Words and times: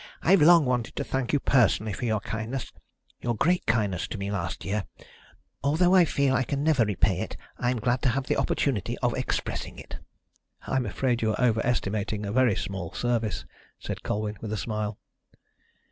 "I've 0.23 0.41
long 0.41 0.65
wanted 0.65 0.95
to 0.95 1.03
thank 1.03 1.31
you 1.31 1.39
personally 1.39 1.93
for 1.93 2.05
your 2.05 2.21
kindness 2.21 2.71
your 3.19 3.35
great 3.35 3.67
kindness 3.67 4.07
to 4.07 4.17
me 4.17 4.31
last 4.31 4.65
year. 4.65 4.85
Although 5.63 5.93
I 5.93 6.05
feel 6.05 6.33
I 6.33 6.41
can 6.41 6.63
never 6.63 6.83
repay 6.83 7.19
it, 7.19 7.37
I'm 7.59 7.77
glad 7.77 8.01
to 8.01 8.09
have 8.09 8.25
the 8.25 8.37
opportunity 8.37 8.97
of 9.03 9.15
expressing 9.15 9.77
it." 9.77 9.97
"I'm 10.65 10.87
afraid 10.87 11.21
you 11.21 11.33
are 11.35 11.39
over 11.45 11.63
estimating 11.63 12.25
a 12.25 12.31
very 12.31 12.55
small 12.55 12.91
service," 12.93 13.45
said 13.77 14.01
Colwyn, 14.01 14.39
with 14.41 14.51
a 14.51 14.57
smile. 14.57 14.97